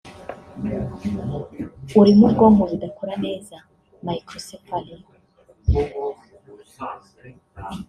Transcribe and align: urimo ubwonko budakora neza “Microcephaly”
urimo 1.99 2.23
ubwonko 2.27 2.59
budakora 2.69 3.13
neza 3.25 3.55
“Microcephaly” 4.05 4.93